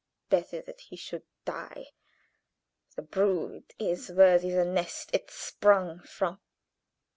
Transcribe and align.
Better 0.31 0.63
he 0.79 0.95
should 0.95 1.21
die. 1.45 1.89
The 2.95 3.03
brood 3.03 3.75
is 3.77 4.09
worthy 4.09 4.49
the 4.49 4.65
nest 4.65 5.11
it 5.13 5.29
sprung 5.29 5.99
from. 5.99 6.39